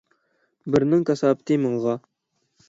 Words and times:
بىرنىڭ 0.75 1.03
كاساپىتى 1.09 1.59
مىڭغا. 1.67 1.95